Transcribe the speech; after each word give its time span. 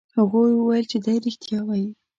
هغوی 0.17 0.51
وویل 0.55 0.85
چې 0.91 0.97
دی 1.05 1.15
رښتیا 1.25 1.59
وایي. 1.65 1.89